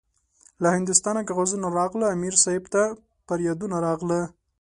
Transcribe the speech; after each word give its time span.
له 0.61 0.67
هندوستانه 0.77 1.21
کاغذونه 1.27 1.67
راغله- 1.77 2.13
امیر 2.15 2.35
صاحب 2.43 2.63
ته 2.73 2.83
پریادونه 3.27 3.77
راغله 3.85 4.21